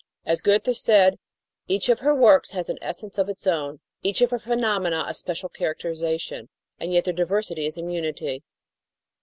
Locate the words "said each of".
0.75-1.99